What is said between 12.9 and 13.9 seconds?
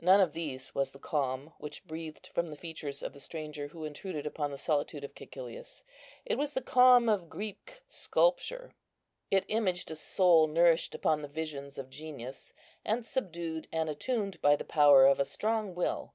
subdued and